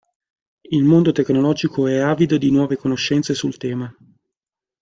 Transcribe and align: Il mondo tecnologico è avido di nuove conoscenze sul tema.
Il 0.69 0.83
mondo 0.83 1.11
tecnologico 1.11 1.85
è 1.85 1.99
avido 1.99 2.39
di 2.39 2.49
nuove 2.49 2.75
conoscenze 2.75 3.35
sul 3.35 3.57
tema. 3.57 3.95